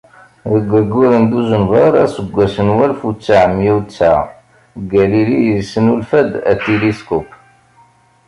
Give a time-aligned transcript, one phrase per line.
[0.51, 4.21] Deg awayyur n dujenber, aseggas n walef u settemya u tesεa,
[4.91, 7.29] Galili isnulfa-d atiliskup.